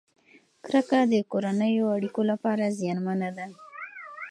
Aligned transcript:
کرکه 0.65 0.99
د 1.11 1.13
کورنیو 1.31 1.87
اړیکو 1.95 2.21
لپاره 2.31 2.65
زیانمنه 2.79 3.29
ده. 3.37 3.47